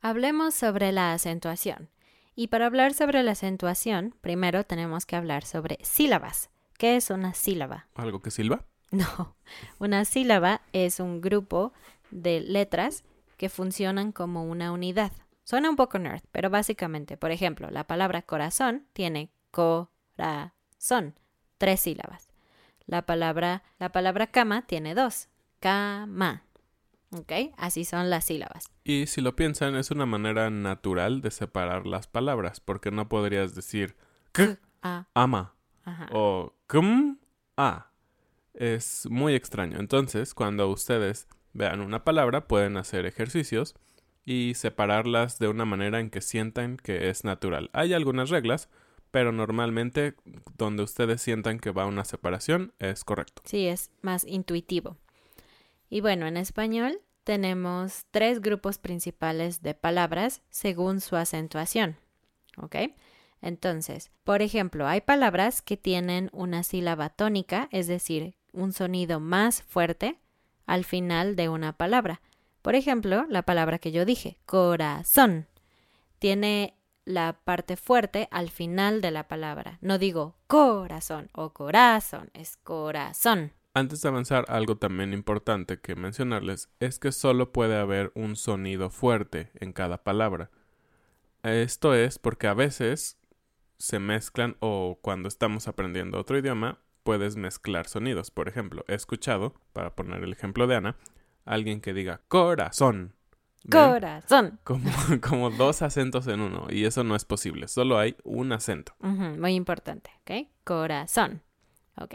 hablemos 0.00 0.54
sobre 0.54 0.92
la 0.92 1.14
acentuación. 1.14 1.90
Y 2.36 2.46
para 2.46 2.66
hablar 2.66 2.94
sobre 2.94 3.24
la 3.24 3.32
acentuación, 3.32 4.14
primero 4.20 4.62
tenemos 4.62 5.04
que 5.04 5.16
hablar 5.16 5.44
sobre 5.44 5.78
sílabas. 5.82 6.50
¿Qué 6.78 6.94
es 6.94 7.10
una 7.10 7.34
sílaba? 7.34 7.88
¿Algo 7.96 8.22
que 8.22 8.30
silba? 8.30 8.64
No, 8.92 9.36
una 9.80 10.04
sílaba 10.04 10.62
es 10.72 11.00
un 11.00 11.20
grupo 11.20 11.72
de 12.12 12.40
letras 12.40 13.02
que 13.36 13.48
funcionan 13.48 14.12
como 14.12 14.44
una 14.44 14.70
unidad. 14.70 15.10
Suena 15.42 15.70
un 15.70 15.76
poco 15.76 15.98
nerd, 15.98 16.22
pero 16.30 16.50
básicamente, 16.50 17.16
por 17.16 17.32
ejemplo, 17.32 17.68
la 17.70 17.88
palabra 17.88 18.22
corazón 18.22 18.86
tiene 18.92 19.32
corazón, 20.20 21.14
tres 21.58 21.80
sílabas. 21.80 22.28
La 22.86 23.06
palabra, 23.06 23.62
la 23.78 23.92
palabra 23.92 24.26
cama 24.26 24.66
tiene 24.66 24.94
dos, 24.94 25.28
cama. 25.60 26.44
¿Ok? 27.12 27.32
Así 27.56 27.84
son 27.84 28.08
las 28.08 28.26
sílabas. 28.26 28.70
Y 28.84 29.06
si 29.06 29.20
lo 29.20 29.34
piensan, 29.34 29.74
es 29.74 29.90
una 29.90 30.06
manera 30.06 30.48
natural 30.50 31.22
de 31.22 31.30
separar 31.30 31.86
las 31.86 32.06
palabras, 32.06 32.60
porque 32.60 32.90
no 32.90 33.08
podrías 33.08 33.54
decir 33.54 33.96
k, 34.32 34.58
A. 34.82 35.06
ama 35.14 35.54
Ajá. 35.84 36.08
o 36.12 36.54
kum, 36.68 37.18
a. 37.56 37.90
Es 38.54 39.06
muy 39.10 39.34
extraño. 39.34 39.78
Entonces, 39.80 40.34
cuando 40.34 40.68
ustedes 40.68 41.26
vean 41.52 41.80
una 41.80 42.04
palabra, 42.04 42.46
pueden 42.46 42.76
hacer 42.76 43.06
ejercicios 43.06 43.74
y 44.24 44.52
separarlas 44.54 45.38
de 45.38 45.48
una 45.48 45.64
manera 45.64 45.98
en 45.98 46.10
que 46.10 46.20
sientan 46.20 46.76
que 46.76 47.08
es 47.08 47.24
natural. 47.24 47.70
Hay 47.72 47.92
algunas 47.92 48.30
reglas, 48.30 48.68
pero 49.10 49.32
normalmente 49.32 50.14
donde 50.56 50.82
ustedes 50.82 51.20
sientan 51.22 51.58
que 51.58 51.70
va 51.70 51.86
una 51.86 52.04
separación 52.04 52.72
es 52.78 53.04
correcto. 53.04 53.42
Sí, 53.44 53.66
es 53.66 53.90
más 54.02 54.24
intuitivo. 54.24 54.96
Y 55.88 56.00
bueno, 56.00 56.26
en 56.26 56.36
español 56.36 57.00
tenemos 57.24 58.06
tres 58.10 58.40
grupos 58.40 58.78
principales 58.78 59.62
de 59.62 59.74
palabras 59.74 60.42
según 60.50 61.00
su 61.00 61.16
acentuación. 61.16 61.96
¿Ok? 62.56 62.76
Entonces, 63.42 64.10
por 64.24 64.42
ejemplo, 64.42 64.86
hay 64.86 65.00
palabras 65.00 65.62
que 65.62 65.76
tienen 65.76 66.28
una 66.32 66.62
sílaba 66.62 67.08
tónica, 67.08 67.68
es 67.72 67.86
decir, 67.86 68.34
un 68.52 68.72
sonido 68.72 69.18
más 69.20 69.62
fuerte 69.62 70.18
al 70.66 70.84
final 70.84 71.36
de 71.36 71.48
una 71.48 71.76
palabra. 71.76 72.20
Por 72.62 72.74
ejemplo, 72.74 73.24
la 73.28 73.42
palabra 73.42 73.78
que 73.78 73.92
yo 73.92 74.04
dije, 74.04 74.38
corazón, 74.44 75.48
tiene 76.18 76.74
la 77.04 77.40
parte 77.44 77.76
fuerte 77.76 78.28
al 78.30 78.50
final 78.50 79.00
de 79.00 79.10
la 79.10 79.28
palabra. 79.28 79.78
No 79.80 79.98
digo 79.98 80.36
corazón 80.46 81.28
o 81.32 81.52
corazón, 81.52 82.30
es 82.34 82.56
corazón. 82.56 83.52
Antes 83.72 84.02
de 84.02 84.08
avanzar, 84.08 84.46
algo 84.48 84.76
también 84.76 85.12
importante 85.12 85.80
que 85.80 85.94
mencionarles 85.94 86.68
es 86.80 86.98
que 86.98 87.12
solo 87.12 87.52
puede 87.52 87.78
haber 87.78 88.10
un 88.14 88.34
sonido 88.36 88.90
fuerte 88.90 89.50
en 89.54 89.72
cada 89.72 90.02
palabra. 90.02 90.50
Esto 91.42 91.94
es 91.94 92.18
porque 92.18 92.48
a 92.48 92.54
veces 92.54 93.18
se 93.78 93.98
mezclan 93.98 94.56
o 94.60 94.98
cuando 95.00 95.28
estamos 95.28 95.68
aprendiendo 95.68 96.18
otro 96.18 96.36
idioma 96.36 96.80
puedes 97.02 97.36
mezclar 97.36 97.88
sonidos. 97.88 98.30
Por 98.30 98.48
ejemplo, 98.48 98.84
he 98.88 98.94
escuchado, 98.94 99.54
para 99.72 99.94
poner 99.94 100.22
el 100.22 100.32
ejemplo 100.32 100.66
de 100.66 100.76
Ana, 100.76 100.96
alguien 101.44 101.80
que 101.80 101.94
diga 101.94 102.20
corazón. 102.28 103.14
Corazón. 103.68 104.58
Como, 104.64 104.90
como 105.20 105.50
dos 105.50 105.82
acentos 105.82 106.26
en 106.26 106.40
uno 106.40 106.66
y 106.70 106.84
eso 106.84 107.04
no 107.04 107.14
es 107.16 107.24
posible, 107.24 107.68
solo 107.68 107.98
hay 107.98 108.16
un 108.24 108.52
acento. 108.52 108.94
Muy 109.00 109.54
importante, 109.54 110.10
¿ok? 110.22 110.48
Corazón. 110.64 111.42
Ok. 111.96 112.14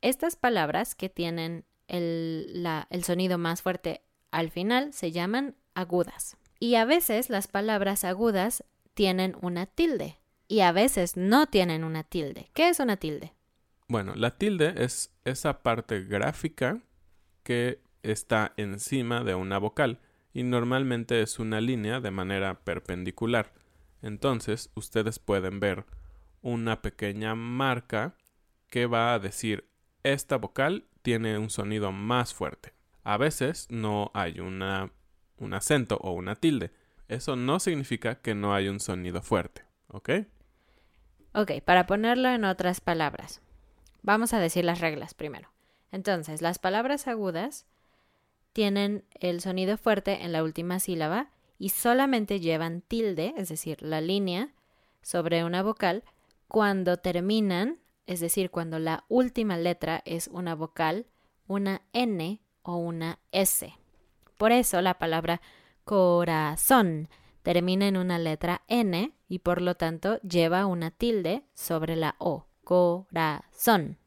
Estas 0.00 0.36
palabras 0.36 0.94
que 0.94 1.08
tienen 1.08 1.64
el, 1.88 2.62
la- 2.62 2.86
el 2.90 3.04
sonido 3.04 3.38
más 3.38 3.62
fuerte 3.62 4.02
al 4.30 4.50
final 4.50 4.92
se 4.92 5.12
llaman 5.12 5.54
agudas. 5.74 6.36
Y 6.58 6.74
a 6.76 6.84
veces 6.84 7.28
las 7.30 7.48
palabras 7.48 8.04
agudas 8.04 8.64
tienen 8.94 9.36
una 9.42 9.66
tilde 9.66 10.18
y 10.48 10.60
a 10.60 10.72
veces 10.72 11.16
no 11.16 11.46
tienen 11.46 11.84
una 11.84 12.02
tilde. 12.04 12.50
¿Qué 12.54 12.68
es 12.68 12.78
una 12.80 12.96
tilde? 12.96 13.32
Bueno, 13.88 14.14
la 14.14 14.36
tilde 14.36 14.74
es 14.78 15.12
esa 15.24 15.62
parte 15.62 16.00
gráfica 16.04 16.80
que 17.42 17.80
está 18.02 18.52
encima 18.56 19.22
de 19.22 19.34
una 19.34 19.58
vocal 19.58 20.00
y 20.32 20.42
normalmente 20.42 21.20
es 21.20 21.38
una 21.38 21.60
línea 21.60 22.00
de 22.00 22.10
manera 22.10 22.60
perpendicular. 22.60 23.52
Entonces, 24.00 24.70
ustedes 24.74 25.18
pueden 25.18 25.60
ver 25.60 25.84
una 26.40 26.82
pequeña 26.82 27.34
marca 27.34 28.16
que 28.68 28.86
va 28.86 29.14
a 29.14 29.18
decir 29.18 29.68
esta 30.02 30.36
vocal 30.36 30.86
tiene 31.02 31.38
un 31.38 31.50
sonido 31.50 31.92
más 31.92 32.34
fuerte. 32.34 32.72
A 33.04 33.16
veces 33.16 33.66
no 33.70 34.10
hay 34.14 34.40
una, 34.40 34.90
un 35.36 35.54
acento 35.54 35.98
o 35.98 36.12
una 36.12 36.36
tilde. 36.36 36.72
Eso 37.08 37.36
no 37.36 37.60
significa 37.60 38.16
que 38.16 38.34
no 38.34 38.54
hay 38.54 38.68
un 38.68 38.80
sonido 38.80 39.22
fuerte, 39.22 39.64
¿ok? 39.88 40.10
Ok, 41.34 41.52
para 41.64 41.86
ponerlo 41.86 42.28
en 42.28 42.44
otras 42.44 42.80
palabras, 42.80 43.40
vamos 44.02 44.32
a 44.32 44.38
decir 44.38 44.64
las 44.64 44.80
reglas 44.80 45.14
primero. 45.14 45.50
Entonces, 45.90 46.42
las 46.42 46.58
palabras 46.58 47.06
agudas 47.06 47.66
tienen 48.52 49.04
el 49.14 49.40
sonido 49.40 49.76
fuerte 49.76 50.24
en 50.24 50.32
la 50.32 50.42
última 50.42 50.78
sílaba 50.78 51.30
y 51.58 51.70
solamente 51.70 52.40
llevan 52.40 52.82
tilde, 52.82 53.34
es 53.36 53.48
decir, 53.48 53.82
la 53.82 54.00
línea 54.00 54.52
sobre 55.02 55.44
una 55.44 55.62
vocal, 55.62 56.04
cuando 56.48 56.96
terminan, 56.96 57.78
es 58.06 58.20
decir, 58.20 58.50
cuando 58.50 58.78
la 58.78 59.04
última 59.08 59.56
letra 59.56 60.02
es 60.04 60.28
una 60.28 60.54
vocal, 60.54 61.06
una 61.46 61.82
N 61.92 62.40
o 62.62 62.76
una 62.76 63.18
S. 63.30 63.72
Por 64.38 64.52
eso 64.52 64.80
la 64.82 64.98
palabra 64.98 65.40
corazón 65.84 67.08
termina 67.42 67.86
en 67.86 67.96
una 67.96 68.18
letra 68.18 68.62
N 68.68 69.12
y 69.28 69.38
por 69.38 69.62
lo 69.62 69.76
tanto 69.76 70.20
lleva 70.22 70.66
una 70.66 70.90
tilde 70.90 71.44
sobre 71.54 71.96
la 71.96 72.16
O. 72.18 72.46
Corazón. 72.64 73.98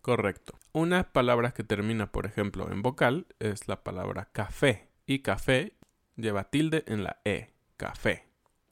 Correcto. 0.00 0.59
Una 0.72 1.12
palabra 1.12 1.52
que 1.52 1.64
termina, 1.64 2.12
por 2.12 2.26
ejemplo, 2.26 2.70
en 2.70 2.82
vocal 2.82 3.26
es 3.40 3.66
la 3.66 3.82
palabra 3.82 4.28
café. 4.32 4.88
Y 5.04 5.20
café 5.20 5.76
lleva 6.16 6.44
tilde 6.44 6.84
en 6.86 7.02
la 7.02 7.20
E. 7.24 7.54
Café. 7.76 8.28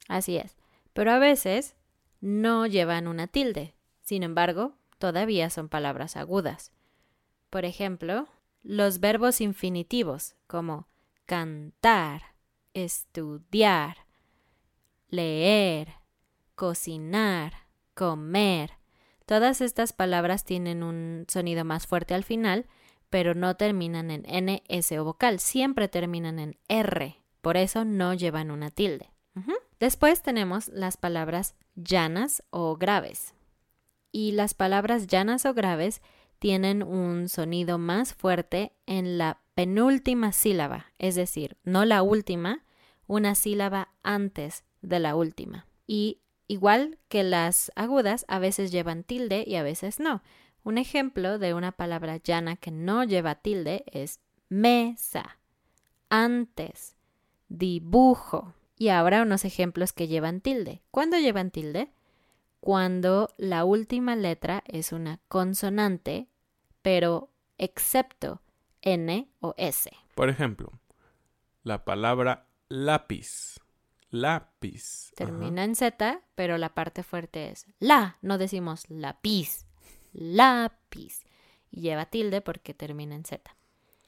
Así 0.07 0.37
es. 0.37 0.57
Pero 0.93 1.11
a 1.13 1.19
veces 1.19 1.75
no 2.21 2.67
llevan 2.67 3.09
una 3.09 3.27
tilde. 3.27 3.75
Sin 4.03 4.23
embargo, 4.23 4.75
todavía 4.99 5.51
son 5.51 5.69
palabras 5.69 6.17
agudas. 6.17 6.73
Por 7.51 7.65
ejemplo, 7.65 8.29
los 8.63 9.01
verbos 9.01 9.41
infinitivos 9.41 10.37
como 10.47 10.89
cantar, 11.27 12.35
estudiar, 12.75 14.07
leer, 15.09 15.95
cocinar, 16.55 17.67
comer. 17.95 18.78
Todas 19.29 19.61
estas 19.61 19.93
palabras 19.93 20.43
tienen 20.43 20.83
un 20.83 21.27
sonido 21.29 21.63
más 21.63 21.87
fuerte 21.87 22.15
al 22.15 22.25
final, 22.25 22.65
pero 23.11 23.35
no 23.35 23.57
terminan 23.57 24.11
en 24.11 24.25
N, 24.25 24.63
S 24.69 24.99
o 24.99 25.05
vocal, 25.05 25.39
siempre 25.39 25.87
terminan 25.87 26.39
en 26.39 26.57
R. 26.67 27.19
Por 27.43 27.59
eso 27.59 27.85
no 27.85 28.15
llevan 28.15 28.51
una 28.51 28.71
tilde. 28.71 29.13
Después 29.79 30.23
tenemos 30.23 30.69
las 30.69 30.97
palabras 30.97 31.57
llanas 31.75 32.43
o 32.49 32.79
graves. 32.79 33.35
Y 34.13 34.33
las 34.33 34.55
palabras 34.55 35.07
llanas 35.07 35.45
o 35.45 35.53
graves 35.53 36.01
tienen 36.39 36.83
un 36.83 37.29
sonido 37.29 37.77
más 37.77 38.15
fuerte 38.15 38.73
en 38.87 39.19
la 39.19 39.43
penúltima 39.55 40.33
sílaba, 40.33 40.87
es 40.99 41.17
decir, 41.17 41.59
no 41.65 41.85
la 41.85 42.03
última, 42.03 42.65
una 43.07 43.35
sílaba 43.35 43.91
antes 44.03 44.65
de 44.81 45.01
la 45.01 45.17
última. 45.17 45.67
Y 45.87 46.23
igual 46.49 46.99
que 47.09 47.23
las 47.23 47.71
agudas, 47.77 48.25
a 48.29 48.41
veces 48.41 48.73
llevan 48.73 49.05
tilde 49.05 49.45
y 49.47 49.55
a 49.55 49.63
veces 49.63 50.01
no. 50.01 50.23
Un 50.65 50.77
ejemplo 50.77 51.39
de 51.39 51.55
una 51.55 51.73
palabra 51.73 52.17
llana 52.17 52.57
que 52.57 52.73
no 52.73 53.05
lleva 53.05 53.37
tilde 53.37 53.85
es 53.87 54.21
mesa, 54.49 55.39
antes, 56.11 56.97
dibujo. 57.49 58.55
Y 58.77 58.89
ahora 58.89 59.23
unos 59.23 59.45
ejemplos 59.45 59.93
que 59.93 60.09
llevan 60.09 60.41
tilde. 60.41 60.83
¿Cuándo 60.91 61.19
llevan 61.19 61.51
tilde? 61.51 61.93
cuando 62.61 63.31
la 63.37 63.65
última 63.65 64.17
letra 64.17 64.63
es 64.67 64.93
una 64.93 65.21
consonante, 65.29 66.29
pero 66.83 67.31
excepto 67.57 68.43
N 68.83 69.29
o 69.41 69.55
S. 69.57 69.91
Por 70.15 70.29
ejemplo, 70.29 70.73
la 71.63 71.85
palabra 71.85 72.47
lápiz. 72.69 73.61
Lápiz. 74.11 75.13
Termina 75.17 75.65
en 75.65 75.75
Z, 75.77 76.23
pero 76.35 76.57
la 76.57 76.75
parte 76.75 77.03
fuerte 77.03 77.51
es 77.51 77.67
la. 77.79 78.17
No 78.23 78.39
decimos 78.39 78.85
lápiz. 78.89 79.67
Lápiz. 80.13 81.25
Y 81.71 81.83
lleva 81.83 82.07
tilde 82.07 82.41
porque 82.41 82.73
termina 82.73 83.15
en 83.15 83.25
Z. 83.25 83.55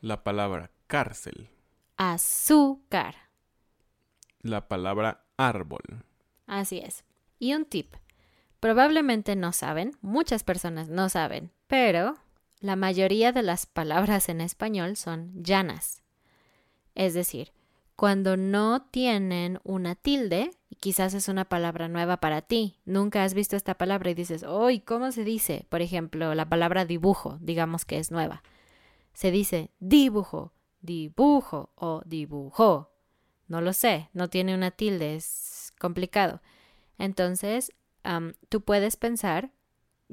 La 0.00 0.24
palabra 0.24 0.70
cárcel. 0.86 1.50
Azúcar. 1.96 3.14
La 4.40 4.68
palabra 4.68 5.26
árbol. 5.36 6.04
Así 6.46 6.78
es. 6.78 7.04
Y 7.38 7.54
un 7.54 7.66
tip. 7.66 7.94
Probablemente 8.58 9.36
no 9.36 9.52
saben, 9.52 9.92
muchas 10.00 10.44
personas 10.44 10.88
no 10.88 11.08
saben, 11.08 11.50
pero 11.66 12.16
la 12.60 12.76
mayoría 12.76 13.32
de 13.32 13.42
las 13.42 13.66
palabras 13.66 14.28
en 14.28 14.40
español 14.40 14.96
son 14.96 15.32
llanas. 15.42 16.02
Es 16.94 17.14
decir, 17.14 17.52
cuando 18.00 18.38
no 18.38 18.80
tienen 18.80 19.60
una 19.62 19.94
tilde, 19.94 20.52
y 20.70 20.76
quizás 20.76 21.12
es 21.12 21.28
una 21.28 21.44
palabra 21.44 21.86
nueva 21.86 22.16
para 22.16 22.40
ti, 22.40 22.78
nunca 22.86 23.24
has 23.24 23.34
visto 23.34 23.56
esta 23.56 23.74
palabra 23.74 24.08
y 24.08 24.14
dices, 24.14 24.42
¡Uy! 24.42 24.80
¿Cómo 24.80 25.12
se 25.12 25.22
dice? 25.22 25.66
Por 25.68 25.82
ejemplo, 25.82 26.34
la 26.34 26.48
palabra 26.48 26.86
dibujo, 26.86 27.36
digamos 27.42 27.84
que 27.84 27.98
es 27.98 28.10
nueva. 28.10 28.42
Se 29.12 29.30
dice 29.30 29.70
dibujo, 29.80 30.54
dibujo 30.80 31.72
o 31.74 32.00
dibujo. 32.06 32.90
No 33.48 33.60
lo 33.60 33.74
sé, 33.74 34.08
no 34.14 34.30
tiene 34.30 34.54
una 34.54 34.70
tilde, 34.70 35.16
es 35.16 35.74
complicado. 35.78 36.40
Entonces, 36.96 37.70
tú 38.48 38.62
puedes 38.62 38.96
pensar 38.96 39.50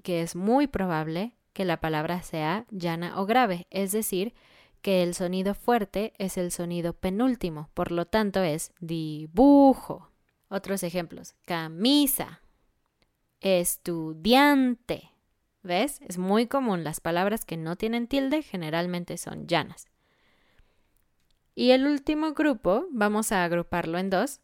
que 0.03 0.24
es 0.24 0.36
muy 0.36 0.67
probable 0.67 1.38
que 1.53 1.63
la 1.63 1.79
palabra 1.79 2.22
sea 2.22 2.65
llana 2.70 3.17
o 3.17 3.25
grave, 3.25 3.65
es 3.70 3.94
decir, 3.94 4.34
que 4.82 5.04
el 5.04 5.14
sonido 5.14 5.54
fuerte 5.54 6.14
es 6.18 6.38
el 6.38 6.52
sonido 6.52 6.94
penúltimo, 6.94 7.70
por 7.74 7.92
lo 7.92 8.06
tanto 8.06 8.42
es 8.44 8.72
dibujo. 8.80 10.12
Otros 10.50 10.84
ejemplos, 10.84 11.36
camisa, 11.46 12.42
estudiante. 13.42 15.12
¿Ves? 15.64 16.00
Es 16.08 16.18
muy 16.18 16.48
común, 16.48 16.84
las 16.84 17.02
palabras 17.02 17.44
que 17.44 17.58
no 17.58 17.76
tienen 17.76 18.08
tilde 18.08 18.42
generalmente 18.42 19.18
son 19.18 19.48
llanas. 19.48 19.88
Y 21.56 21.72
el 21.72 21.88
último 21.88 22.34
grupo, 22.34 22.88
vamos 22.92 23.32
a 23.32 23.44
agruparlo 23.44 23.98
en 23.98 24.10
dos, 24.10 24.40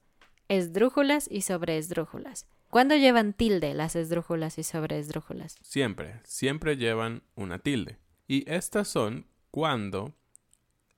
esdrújulas 0.50 1.30
y 1.32 1.42
sobreesdrújulas. 1.42 2.48
¿Cuándo 2.70 2.96
llevan 2.96 3.34
tilde 3.34 3.75
las 3.75 3.96
esdrújulas 3.96 4.58
y 4.58 4.63
sobreesdrújulas? 4.63 5.58
Siempre, 5.62 6.22
siempre 6.24 6.75
llevan 6.75 7.22
una 7.36 7.60
tilde. 7.60 8.00
Y 8.28 8.50
estas 8.52 8.88
son 8.88 9.28
cuando 9.52 10.16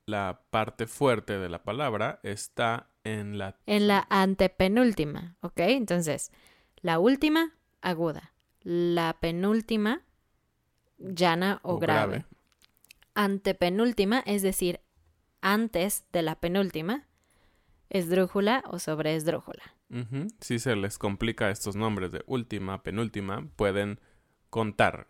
la 0.06 0.40
parte 0.50 0.86
fuerte 0.86 1.38
de 1.38 1.48
la 1.48 1.64
palabra 1.64 2.20
está 2.22 2.88
en 3.02 3.38
la... 3.38 3.56
En 3.66 3.88
la 3.88 4.06
antepenúltima, 4.08 5.36
¿ok? 5.40 5.58
Entonces, 5.58 6.30
la 6.76 7.00
última, 7.00 7.54
aguda. 7.82 8.32
La 8.62 9.16
penúltima, 9.20 10.02
llana 10.98 11.58
o, 11.62 11.78
grave. 11.78 12.18
grave. 12.18 12.26
Antepenúltima, 13.14 14.20
es 14.26 14.42
decir, 14.42 14.80
antes 15.40 16.04
de 16.12 16.22
la 16.22 16.36
penúltima, 16.36 17.08
esdrújula 17.90 18.62
o 18.66 18.78
sobreesdrújula. 18.78 19.74
Si 20.40 20.58
se 20.58 20.74
les 20.74 20.98
complica 20.98 21.50
estos 21.50 21.76
nombres 21.76 22.12
de 22.12 22.22
última, 22.26 22.82
penúltima, 22.82 23.48
pueden 23.56 24.00
contar. 24.50 25.06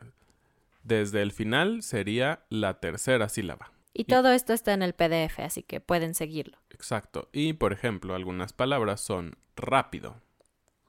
Desde 0.82 1.22
el 1.22 1.32
final 1.32 1.82
sería 1.82 2.44
la 2.50 2.80
tercera 2.80 3.28
sílaba. 3.28 3.75
Y, 3.98 4.04
todo 4.04 4.30
esto 4.30 4.52
está 4.52 4.74
en 4.74 4.82
el 4.82 4.92
PDF, 4.92 5.38
así 5.40 5.62
que 5.62 5.80
pueden 5.80 6.14
seguirlo. 6.14 6.58
Exacto. 6.70 7.30
Y, 7.32 7.54
por 7.54 7.72
ejemplo, 7.72 8.14
algunas 8.14 8.52
palabras 8.52 9.00
son 9.00 9.38
rápido. 9.56 10.20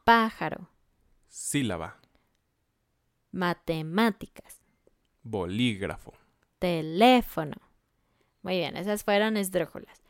Pájaro. 0.03 0.69
Sílaba. 1.27 2.01
Matemáticas. 3.31 4.59
Bolígrafo. 5.23 6.13
Teléfono. 6.59 7.55
Muy 8.41 8.57
bien, 8.57 8.75
esas 8.75 9.03
fueron 9.03 9.37
esdrújulas. 9.37 10.01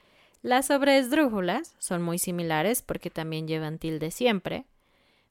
Las 0.41 0.67
sobreesdrújulas 0.67 1.75
son 1.79 2.01
muy 2.01 2.17
similares 2.17 2.81
porque 2.81 3.09
también 3.09 3.47
llevan 3.47 3.79
tilde 3.79 4.11
siempre, 4.11 4.65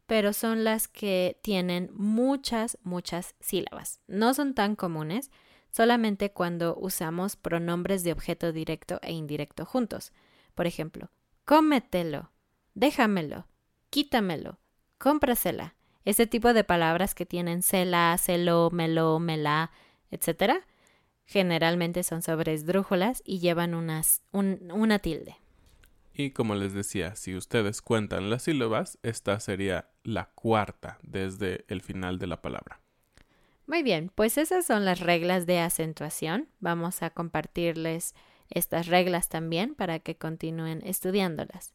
pero 0.07 0.33
son 0.33 0.63
las 0.63 0.89
que 0.89 1.39
tienen 1.43 1.91
muchas, 1.95 2.79
muchas 2.83 3.35
sílabas. 3.41 4.01
No 4.07 4.35
son 4.35 4.55
tan 4.55 4.77
comunes, 4.77 5.31
solamente 5.77 6.33
cuando 6.33 6.75
usamos 6.77 7.37
pronombres 7.37 8.03
de 8.03 8.13
objeto 8.13 8.53
directo 8.53 8.99
e 9.03 9.13
indirecto 9.13 9.67
juntos. 9.67 10.13
Por 10.55 10.67
ejemplo, 10.67 11.11
cómetelo, 11.45 12.31
déjamelo, 12.75 13.47
quítamelo, 13.91 14.59
cómprasela. 14.97 15.75
Ese 16.07 16.27
tipo 16.27 16.55
de 16.55 16.65
palabras 16.65 17.15
que 17.15 17.27
tienen 17.27 17.63
cela, 17.63 18.17
celo, 18.17 18.71
melo, 18.71 19.19
mela, 19.19 19.71
etc 20.11 20.65
generalmente 21.27 22.05
son 22.05 22.23
sobre 22.23 22.55
esdrújulas 22.55 23.23
y 23.27 23.41
llevan 23.41 23.75
unas, 23.75 24.23
una 24.33 24.99
tilde. 25.01 25.37
Y 26.15 26.31
como 26.31 26.55
les 26.55 26.73
decía, 26.73 27.15
si 27.17 27.37
ustedes 27.37 27.83
cuentan 27.83 28.31
las 28.31 28.45
sílabas, 28.45 28.99
esta 29.03 29.39
sería 29.41 29.91
la 30.03 30.31
cuarta 30.31 30.99
desde 31.03 31.67
el 31.69 31.83
final 31.83 32.19
de 32.19 32.29
la 32.29 32.41
palabra. 32.41 32.81
Muy 33.67 33.83
bien, 33.83 34.13
pues 34.15 34.39
esas 34.39 34.65
son 34.65 34.85
las 34.85 35.01
reglas 35.01 35.45
de 35.45 35.59
acentuación. 35.59 36.49
Vamos 36.61 37.03
a 37.03 37.11
compartirles 37.11 38.15
estas 38.49 38.87
reglas 38.87 39.29
también 39.29 39.75
para 39.75 39.99
que 39.99 40.17
continúen 40.17 40.83
estudiándolas. 40.85 41.75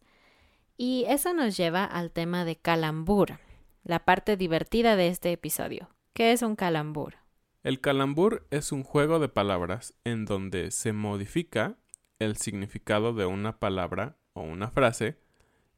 Y 0.78 1.06
eso 1.10 1.34
nos 1.34 1.58
lleva 1.58 1.84
al 1.84 2.12
tema 2.12 2.46
de 2.46 2.56
calambur, 2.56 3.40
la 3.84 4.06
parte 4.06 4.38
divertida 4.38 4.96
de 4.96 5.10
este 5.10 5.32
episodio. 5.34 5.90
¿Qué 6.14 6.32
es 6.32 6.42
un 6.42 6.56
calambur? 6.56 7.16
El 7.64 7.82
calambur 7.82 8.48
es 8.52 8.72
un 8.72 8.84
juego 8.84 9.20
de 9.20 9.30
palabras 9.30 9.94
en 10.04 10.26
donde 10.26 10.72
se 10.72 10.94
modifica 10.94 11.78
el 12.20 12.38
significado 12.38 13.14
de 13.14 13.26
una 13.26 13.60
palabra 13.60 14.18
o 14.34 14.42
una 14.42 14.70
frase 14.70 15.20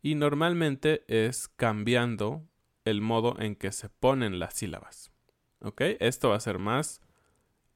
y 0.02 0.16
normalmente 0.16 1.04
es 1.08 1.48
cambiando 1.48 2.48
el 2.86 3.02
modo 3.02 3.40
en 3.40 3.56
que 3.56 3.72
se 3.72 3.90
ponen 3.90 4.40
las 4.40 4.54
sílabas. 4.54 5.13
¿Ok? 5.64 5.82
Esto 6.00 6.30
va 6.30 6.36
a 6.36 6.42
ser 6.42 6.60
más 6.60 7.02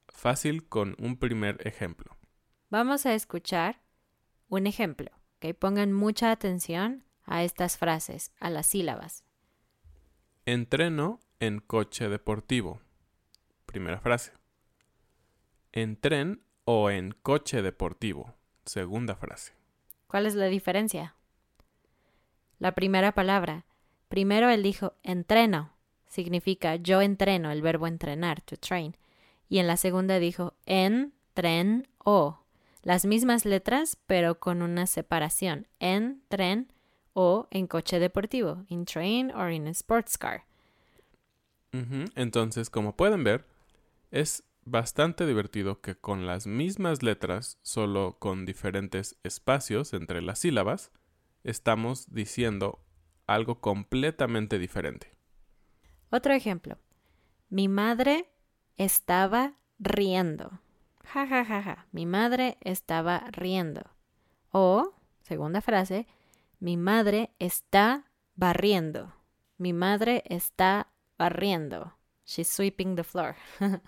fácil 0.08 0.68
con 0.68 0.94
un 0.98 1.16
primer 1.16 1.66
ejemplo. 1.66 2.16
Vamos 2.70 3.06
a 3.06 3.14
escuchar 3.14 3.80
un 4.48 4.66
ejemplo. 4.66 5.10
¿ok? 5.36 5.54
Pongan 5.56 5.92
mucha 5.92 6.30
atención 6.30 7.04
a 7.24 7.42
estas 7.42 7.78
frases, 7.78 8.32
a 8.40 8.50
las 8.50 8.66
sílabas. 8.66 9.24
Entreno 10.44 11.20
en 11.40 11.60
coche 11.60 12.08
deportivo. 12.08 12.80
Primera 13.66 14.00
frase. 14.00 14.32
En 15.72 15.96
tren 15.96 16.42
o 16.64 16.90
en 16.90 17.12
coche 17.12 17.62
deportivo. 17.62 18.34
Segunda 18.64 19.14
frase. 19.14 19.54
¿Cuál 20.06 20.26
es 20.26 20.34
la 20.34 20.46
diferencia? 20.46 21.16
La 22.58 22.72
primera 22.72 23.12
palabra. 23.12 23.66
Primero 24.08 24.48
él 24.48 24.62
dijo 24.62 24.94
entreno. 25.02 25.77
Significa 26.08 26.76
yo 26.76 27.00
entreno, 27.02 27.50
el 27.50 27.62
verbo 27.62 27.86
entrenar, 27.86 28.40
to 28.40 28.56
train. 28.56 28.96
Y 29.48 29.58
en 29.58 29.66
la 29.66 29.76
segunda 29.76 30.18
dijo 30.18 30.54
en 30.66 31.12
tren 31.34 31.88
o. 31.98 32.40
Las 32.82 33.04
mismas 33.04 33.44
letras, 33.44 33.98
pero 34.06 34.38
con 34.38 34.62
una 34.62 34.86
separación. 34.86 35.66
En 35.78 36.22
tren 36.28 36.72
o 37.12 37.46
en 37.50 37.66
coche 37.66 37.98
deportivo. 37.98 38.64
In 38.68 38.84
train 38.84 39.30
or 39.32 39.50
in 39.50 39.66
sports 39.68 40.16
car. 40.16 40.44
Entonces, 42.14 42.70
como 42.70 42.96
pueden 42.96 43.24
ver, 43.24 43.44
es 44.10 44.44
bastante 44.64 45.26
divertido 45.26 45.80
que 45.80 45.96
con 45.96 46.26
las 46.26 46.46
mismas 46.46 47.02
letras, 47.02 47.58
solo 47.62 48.16
con 48.18 48.46
diferentes 48.46 49.18
espacios 49.22 49.92
entre 49.92 50.22
las 50.22 50.38
sílabas, 50.38 50.90
estamos 51.44 52.12
diciendo 52.12 52.80
algo 53.26 53.60
completamente 53.60 54.58
diferente. 54.58 55.17
Otro 56.10 56.32
ejemplo. 56.32 56.78
Mi 57.50 57.68
madre 57.68 58.30
estaba 58.76 59.54
riendo. 59.78 60.60
Ja, 61.04 61.26
ja, 61.26 61.44
ja, 61.44 61.62
ja. 61.62 61.86
Mi 61.92 62.06
madre 62.06 62.58
estaba 62.60 63.24
riendo. 63.30 63.82
O, 64.50 64.94
segunda 65.22 65.60
frase, 65.60 66.06
mi 66.60 66.76
madre 66.76 67.30
está 67.38 68.10
barriendo. 68.34 69.14
Mi 69.58 69.72
madre 69.72 70.22
está 70.26 70.88
barriendo. 71.18 71.94
She's 72.24 72.48
sweeping 72.48 72.96
the 72.96 73.04
floor. 73.04 73.36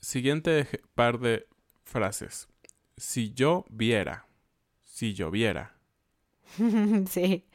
Siguiente 0.00 0.66
par 0.94 1.18
de 1.18 1.46
frases. 1.84 2.48
Si 2.96 3.32
yo 3.32 3.64
viera. 3.70 4.26
Si 4.82 5.14
yo 5.14 5.30
viera. 5.30 5.76
sí. 7.08 7.46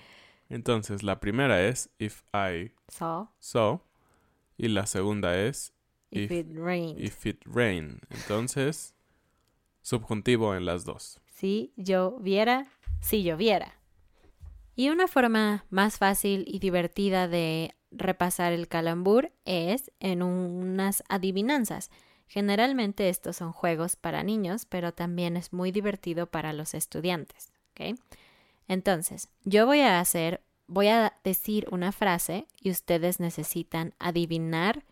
Entonces, 0.50 1.04
la 1.04 1.20
primera 1.20 1.62
es 1.64 1.90
if 2.00 2.24
I 2.34 2.72
saw. 2.88 3.28
saw. 3.40 3.82
Y 4.58 4.70
la 4.70 4.86
segunda 4.86 5.38
es 5.38 5.74
If, 6.10 6.32
it 6.32 6.48
rained. 6.54 7.00
if 7.00 7.26
it 7.26 7.42
rain. 7.46 8.00
Entonces, 8.10 8.96
subjuntivo 9.82 10.56
en 10.56 10.66
las 10.66 10.86
dos. 10.86 11.20
Si 11.26 11.74
lloviera, 11.76 12.66
si 13.02 13.24
lloviera. 13.24 13.76
Y 14.76 14.90
una 14.90 15.08
forma 15.08 15.66
más 15.70 15.98
fácil 15.98 16.46
y 16.48 16.60
divertida 16.60 17.28
de 17.28 17.74
repasar 17.92 18.54
el 18.54 18.68
calambur 18.68 19.32
es 19.46 19.92
en 20.00 20.22
unas 20.24 21.04
adivinanzas. 21.10 21.90
Generalmente 22.28 23.10
estos 23.10 23.38
son 23.38 23.52
juegos 23.54 23.96
para 23.96 24.24
niños, 24.24 24.66
pero 24.66 24.94
también 24.94 25.38
es 25.38 25.54
muy 25.54 25.72
divertido 25.72 26.28
para 26.28 26.54
los 26.54 26.74
estudiantes. 26.74 27.54
¿ok? 27.72 27.98
Entonces, 28.68 29.30
yo 29.44 29.66
voy 29.66 29.82
a 29.82 30.00
hacer, 30.00 30.44
voy 30.68 30.88
a 30.88 31.14
decir 31.24 31.68
una 31.72 31.92
frase 31.92 32.48
y 32.60 32.70
ustedes 32.72 33.20
necesitan 33.20 33.94
adivinar 34.00 34.84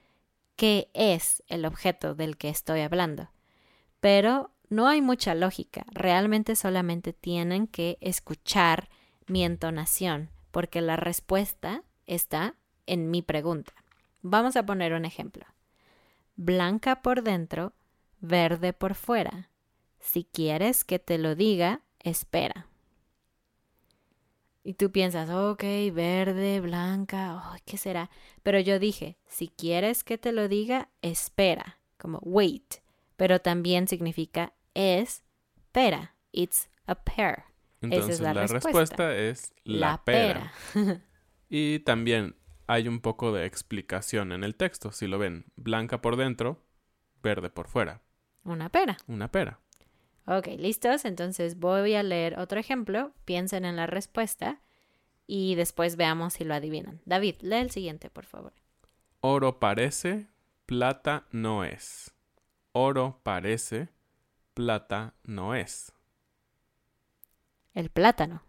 qué 0.56 0.90
es 0.94 1.44
el 1.48 1.66
objeto 1.66 2.16
del 2.16 2.38
que 2.38 2.50
estoy 2.50 2.82
hablando. 2.82 3.30
Pero 4.00 4.52
no 4.70 4.88
hay 4.88 5.02
mucha 5.02 5.36
lógica, 5.36 5.86
realmente 5.92 6.56
solamente 6.56 7.14
tienen 7.14 7.68
que 7.68 7.98
escuchar 8.02 8.90
mi 9.28 9.44
entonación, 9.44 10.30
porque 10.52 10.82
la 10.82 10.96
respuesta 10.96 11.84
está 12.06 12.56
en 12.86 13.12
mi 13.12 13.22
pregunta. 13.22 13.74
Vamos 14.22 14.56
a 14.56 14.66
poner 14.66 14.94
un 14.94 15.06
ejemplo. 15.06 15.46
Blanca 16.36 17.02
por 17.02 17.24
dentro, 17.24 17.74
verde 18.20 18.74
por 18.74 18.96
fuera. 18.96 19.50
Si 20.00 20.24
quieres 20.24 20.84
que 20.84 21.00
te 21.00 21.18
lo 21.18 21.36
diga, 21.36 21.82
espera. 22.00 22.68
Y 24.68 24.74
tú 24.74 24.92
piensas, 24.92 25.30
ok, 25.30 25.64
verde, 25.94 26.60
blanca, 26.60 27.36
oh, 27.36 27.56
¿qué 27.66 27.78
será? 27.78 28.10
Pero 28.42 28.60
yo 28.60 28.80
dije, 28.80 29.16
si 29.28 29.48
quieres 29.48 30.04
que 30.04 30.18
te 30.18 30.32
lo 30.32 30.48
diga, 30.48 30.90
espera, 31.04 31.78
como 32.00 32.18
wait. 32.24 32.78
Pero 33.16 33.40
también 33.42 33.88
significa 33.88 34.54
es 34.74 35.24
pera. 35.72 36.16
It's 36.32 36.68
a 36.88 36.96
pear. 36.96 37.46
Entonces, 37.82 38.16
Esa 38.16 38.16
es 38.16 38.20
la, 38.22 38.34
la, 38.34 38.48
respuesta. 38.48 39.16
es 39.16 39.54
la, 39.66 40.04
pera. 40.04 40.52
y 41.48 41.78
también 41.82 42.36
hay 42.66 42.88
un 42.88 43.02
poco 43.02 43.32
de 43.32 43.46
explicación 43.46 44.32
en 44.32 44.44
el 44.44 44.56
texto. 44.56 44.92
Si 44.92 45.06
lo 45.06 45.20
ven, 45.20 45.46
blanca 45.56 46.02
por 46.02 46.16
dentro, 46.16 46.66
verde 47.22 47.52
por 47.52 47.68
fuera. 47.68 48.02
Una 48.44 48.70
pera. 48.70 48.98
Una 49.06 49.32
pera. 49.32 49.60
Ok, 50.26 50.48
listos. 50.58 51.06
Entonces 51.06 51.60
voy 51.60 51.96
a 51.96 52.04
leer 52.04 52.40
otro 52.40 52.60
ejemplo. 52.60 53.12
Piensen 53.26 53.66
en 53.66 53.76
la 53.76 53.88
respuesta 53.88 54.60
y 55.28 55.56
después 55.56 55.96
veamos 55.96 56.34
si 56.34 56.44
lo 56.44 56.54
adivinan. 56.54 57.02
David, 57.06 57.36
lee 57.42 57.58
el 57.58 57.72
siguiente, 57.72 58.10
por 58.10 58.26
favor. 58.26 58.54
Oro 59.22 59.60
parece, 59.60 60.28
plata 60.66 61.26
no 61.32 61.64
es. 61.64 62.14
Oro 62.74 63.22
parece, 63.24 63.90
plata 64.54 65.14
no 65.24 65.56
es. 65.56 65.92
El 67.74 67.90
plátano. 67.90 68.44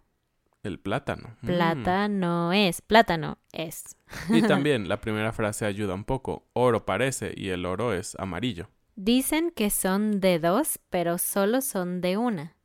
El 0.63 0.79
plátano. 0.79 1.37
Mm. 1.43 1.47
Plata 1.47 2.09
no 2.09 2.53
es. 2.53 2.83
Plátano 2.83 3.39
es. 3.53 3.97
Y 4.29 4.43
también 4.49 4.89
la 4.89 5.01
primera 5.01 5.33
frase 5.33 5.65
ayuda 5.65 5.95
un 5.95 6.05
poco. 6.05 6.49
Oro 6.53 6.85
parece 6.85 7.33
y 7.37 7.51
el 7.51 7.67
oro 7.67 7.93
es 7.93 8.17
amarillo. 8.19 8.69
Dicen 8.99 9.51
que 9.51 9.69
son 9.69 10.21
de 10.21 10.39
dos, 10.39 10.81
pero 10.89 11.19
solo 11.19 11.61
son 11.61 12.01
de 12.01 12.17
una. 12.17 12.57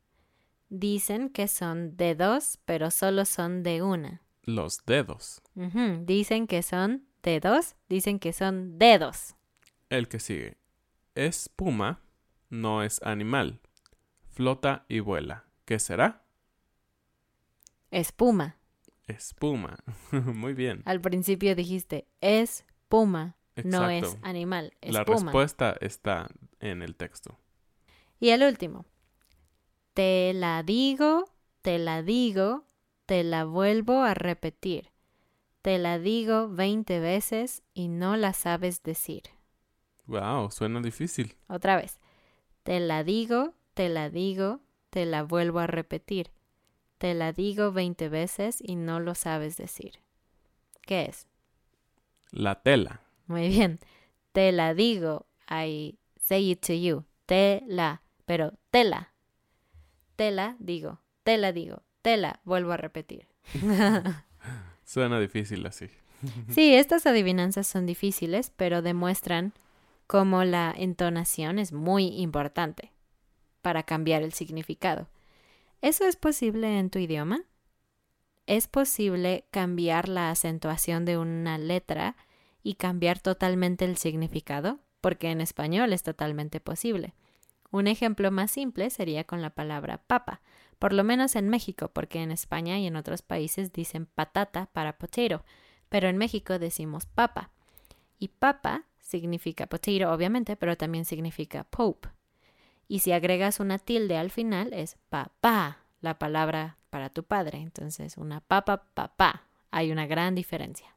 Dicen 0.70 1.30
que 1.30 1.50
son 1.50 1.98
de 1.98 2.16
dos, 2.16 2.58
pero 2.64 2.90
solo 2.90 3.26
son 3.26 3.64
de 3.64 3.82
una. 3.82 4.22
Los 4.44 4.86
dedos. 4.86 5.42
Dicen 5.54 6.48
que 6.48 6.64
son 6.64 7.06
de 7.22 7.42
dos, 7.42 7.76
dicen 7.90 8.18
que 8.18 8.32
son 8.32 8.80
dedos. 8.80 9.36
El 9.90 10.08
que 10.08 10.22
sigue. 10.22 10.58
Espuma 11.16 12.02
no 12.50 12.82
es 12.82 13.04
animal. 13.04 13.60
Flota 14.30 14.86
y 14.88 15.02
vuela. 15.02 15.44
¿Qué 15.66 15.80
será? 15.80 16.24
Espuma. 17.92 18.56
Espuma. 19.06 19.78
Muy 20.12 20.54
bien. 20.54 20.82
Al 20.86 21.02
principio 21.02 21.56
dijiste 21.56 22.08
no 23.64 23.90
es 23.90 24.18
animal, 24.22 24.74
La 24.82 25.04
respuesta 25.04 25.76
está 25.82 26.30
en 26.60 26.82
el 26.82 26.96
texto. 26.96 27.38
Y 28.20 28.30
el 28.30 28.44
último. 28.44 28.86
Te 29.94 30.34
la 30.34 30.64
digo, 30.64 31.26
te 31.62 31.80
la 31.80 32.02
digo, 32.02 32.66
te 33.06 33.24
la 33.24 33.46
vuelvo 33.46 34.04
a 34.04 34.14
repetir. 34.14 34.92
Te 35.62 35.78
la 35.78 36.00
digo 36.00 36.48
veinte 36.50 37.00
veces 37.00 37.62
y 37.74 37.88
no 37.88 38.16
la 38.18 38.34
sabes 38.34 38.84
decir. 38.84 39.24
Wow, 40.08 40.50
suena 40.50 40.82
difícil. 40.82 41.36
Otra 41.48 41.76
vez. 41.76 42.00
Te 42.64 42.80
la 42.80 43.04
digo, 43.04 43.54
te 43.74 43.90
la 43.90 44.10
digo, 44.10 44.60
te 44.90 45.06
la 45.06 45.24
vuelvo 45.24 45.60
a 45.60 45.68
repetir. 45.68 46.32
Te 46.98 47.14
la 47.14 47.32
digo 47.34 47.72
veinte 47.72 48.10
veces 48.10 48.60
y 48.62 48.76
no 48.76 49.00
lo 49.00 49.16
sabes 49.16 49.58
decir. 49.58 50.00
¿Qué 50.82 51.06
es? 51.06 51.28
La 52.32 52.62
tela. 52.62 53.02
Muy 53.32 53.48
bien. 53.48 53.80
Te 54.34 54.52
la 54.52 54.74
digo. 54.74 55.26
I 55.50 55.98
say 56.20 56.52
it 56.52 56.66
to 56.66 56.74
you. 56.74 57.06
Te 57.26 57.64
la. 57.66 58.04
Pero 58.26 58.54
tela. 58.70 59.14
Tela 60.18 60.58
digo. 60.60 61.00
Te 61.24 61.38
la 61.38 61.54
digo. 61.54 61.84
Tela. 62.02 62.42
Vuelvo 62.44 62.74
a 62.74 62.78
repetir. 62.78 63.28
Suena 64.84 65.20
difícil 65.20 65.66
así. 65.66 65.88
Sí, 66.50 66.76
estas 66.76 67.06
adivinanzas 67.08 67.66
son 67.66 67.86
difíciles, 67.86 68.52
pero 68.56 68.82
demuestran 68.82 69.54
cómo 70.06 70.44
la 70.44 70.74
entonación 70.78 71.58
es 71.58 71.72
muy 71.72 72.08
importante 72.22 72.92
para 73.62 73.84
cambiar 73.84 74.24
el 74.24 74.34
significado. 74.34 75.08
¿Eso 75.82 76.06
es 76.06 76.18
posible 76.18 76.78
en 76.78 76.90
tu 76.90 77.00
idioma? 77.00 77.44
¿Es 78.46 78.68
posible 78.68 79.46
cambiar 79.52 80.10
la 80.10 80.30
acentuación 80.30 81.06
de 81.06 81.18
una 81.18 81.58
letra 81.58 82.18
y 82.64 82.76
cambiar 82.76 83.20
totalmente 83.20 83.86
el 83.86 83.98
significado? 83.98 84.80
Porque 85.02 85.32
en 85.32 85.42
español 85.42 85.94
es 85.94 86.04
totalmente 86.04 86.60
posible. 86.60 87.14
Un 87.72 87.88
ejemplo 87.88 88.32
más 88.32 88.52
simple 88.52 88.90
sería 88.90 89.24
con 89.24 89.42
la 89.42 89.52
palabra 89.52 90.00
papa, 90.06 90.42
por 90.78 90.94
lo 90.94 91.04
menos 91.04 91.36
en 91.36 91.50
México, 91.50 91.90
porque 91.94 92.22
en 92.22 92.32
España 92.32 92.78
y 92.80 92.88
en 92.88 92.96
otros 92.96 93.22
países 93.22 93.72
dicen 93.72 94.06
patata 94.06 94.68
para 94.74 94.98
potato, 94.98 95.46
pero 95.90 96.08
en 96.08 96.18
México 96.18 96.60
decimos 96.60 97.06
papa. 97.06 97.52
Y 98.20 98.30
papa 98.30 98.86
significa 99.00 99.68
potato, 99.68 100.12
obviamente, 100.12 100.56
pero 100.56 100.78
también 100.78 101.06
significa 101.06 101.64
pope. 101.64 102.10
Y 102.88 103.00
si 103.00 103.14
agregas 103.14 103.60
una 103.60 103.80
tilde 103.80 104.18
al 104.18 104.32
final 104.32 104.74
es 104.74 104.98
papá, 105.10 105.78
la 106.02 106.20
palabra 106.20 106.78
para 106.90 107.10
tu 107.10 107.24
padre. 107.24 107.60
Entonces, 107.60 108.18
una 108.18 108.42
papa, 108.42 108.84
papá. 108.94 109.44
Hay 109.72 109.92
una 109.92 110.06
gran 110.06 110.36
diferencia. 110.36 110.94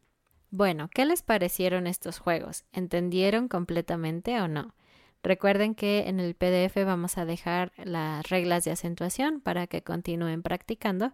Bueno, 0.57 0.89
¿qué 0.95 1.05
les 1.05 1.23
parecieron 1.23 1.89
estos 1.89 2.21
juegos? 2.21 2.63
¿Entendieron 2.73 3.49
completamente 3.49 4.41
o 4.41 4.47
no? 4.47 4.77
Recuerden 5.21 5.75
que 5.75 6.07
en 6.07 6.21
el 6.21 6.37
PDF 6.37 6.77
vamos 6.87 7.19
a 7.19 7.25
dejar 7.25 7.73
las 7.77 8.29
reglas 8.29 8.65
de 8.65 8.71
acentuación 8.71 9.41
para 9.41 9.67
que 9.67 9.83
continúen 9.83 10.45
practicando 10.45 11.13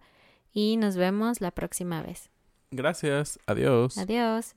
y 0.53 0.76
nos 0.76 0.96
vemos 0.96 1.40
la 1.40 1.53
próxima 1.53 2.03
vez. 2.03 2.29
Gracias. 2.70 3.38
Adiós. 3.46 3.96
Adiós. 3.96 4.57